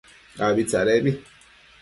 Abi 0.45 0.63
tsadebi 0.69 1.11